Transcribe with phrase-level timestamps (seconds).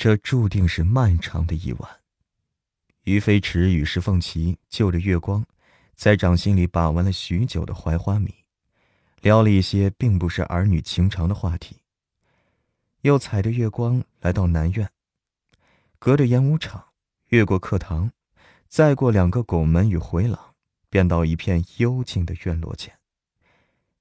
[0.00, 2.00] 这注定是漫长的一晚。
[3.02, 5.44] 于飞驰与石凤琪就着月光，
[5.94, 8.34] 在掌心里把玩了许久的槐花米，
[9.20, 11.82] 聊了一些并不是儿女情长的话题。
[13.02, 14.90] 又踩着月光来到南院，
[15.98, 16.82] 隔着演武场，
[17.26, 18.10] 越过课堂，
[18.68, 20.54] 再过两个拱门与回廊，
[20.88, 22.98] 便到一片幽静的院落前。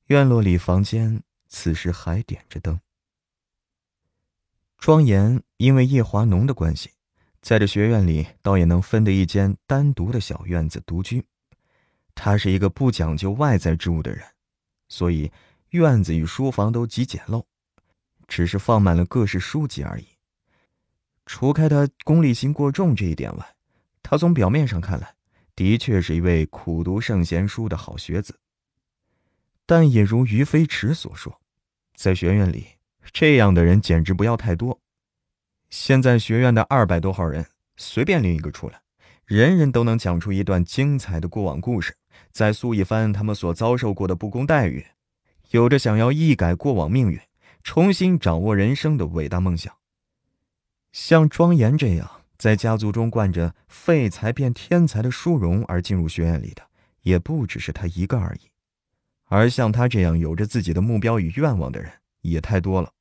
[0.06, 2.80] 院落里房间此时还点着灯。
[4.80, 6.92] 庄严因为叶华浓的关系，
[7.42, 11.26] 在这学院里倒也能分得一间单独的小院子独居。
[12.16, 14.24] 他是一个不讲究外在之物的人，
[14.88, 15.30] 所以
[15.72, 17.44] 院子与书房都极简陋，
[18.26, 20.08] 只是放满了各式书籍而已。
[21.26, 23.56] 除开他功利心过重这一点外，
[24.02, 25.14] 他从表面上看来，
[25.58, 28.40] 的确是一位苦读圣贤书的好学子。
[29.66, 31.42] 但也如于飞驰所说，
[31.96, 32.79] 在学院里。
[33.12, 34.80] 这样的人简直不要太多。
[35.70, 37.46] 现在学院的二百多号人，
[37.78, 38.82] 随便拎一个出来，
[39.26, 41.96] 人人都能讲出一段精彩的过往故事，
[42.32, 44.86] 再诉一番他们所遭受过的不公待遇，
[45.52, 47.20] 有着想要一改过往命运、
[47.64, 49.74] 重新掌握人生的伟大梦想。
[50.92, 56.64] 像庄严这样在家族中惯着废材变天才的殊荣而进入学院里的，
[57.04, 58.50] 也不只是他一个而已。
[59.26, 62.92] 而像他这样有着自己的目标与愿望的人，也太多了。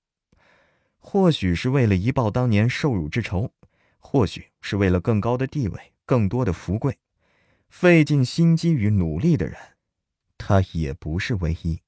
[1.11, 3.51] 或许是为了一报当年受辱之仇，
[3.99, 6.99] 或许是为了更高的地位、更多的富贵，
[7.71, 9.57] 费尽心机与努力的人，
[10.37, 11.81] 他也不是唯一。